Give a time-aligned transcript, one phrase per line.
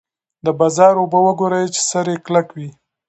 [0.45, 2.69] د بازار اوبه وګورئ چې سر یې کلک وي.